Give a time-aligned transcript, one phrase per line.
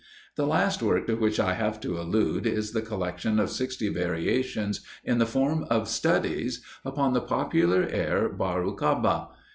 [0.35, 4.81] The last work to which I have to allude is the collection of sixty variations,
[5.03, 9.27] in the form of studies, upon the popular air "Barucaba."